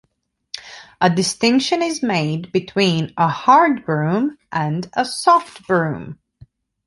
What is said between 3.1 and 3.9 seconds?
a "hard